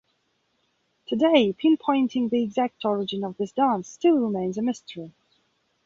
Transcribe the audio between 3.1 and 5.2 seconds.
of this dance still remains a mystery.